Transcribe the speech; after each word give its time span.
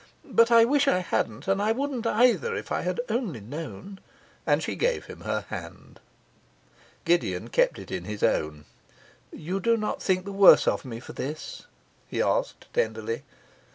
But 0.25 0.49
I 0.49 0.65
wish 0.65 0.87
I 0.87 0.97
hadn't, 0.97 1.47
and 1.47 1.61
I 1.61 1.71
wouldn't 1.73 2.07
either 2.07 2.55
if 2.55 2.71
I 2.71 2.81
had 2.81 3.01
only 3.07 3.39
known.' 3.39 3.99
And 4.47 4.63
she 4.63 4.73
gave 4.75 5.05
him 5.05 5.21
her 5.21 5.41
hand. 5.49 5.99
Gideon 7.05 7.49
kept 7.49 7.77
it 7.77 7.91
in 7.91 8.05
his 8.05 8.23
own. 8.23 8.65
'You 9.31 9.59
do 9.59 9.77
not 9.77 10.01
think 10.01 10.25
the 10.25 10.31
worse 10.31 10.67
of 10.67 10.83
me 10.85 10.99
for 10.99 11.13
this?' 11.13 11.67
he 12.07 12.19
asked 12.19 12.65
tenderly. 12.73 13.21